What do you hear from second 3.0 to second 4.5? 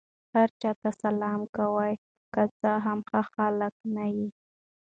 ښه خلک نه يي.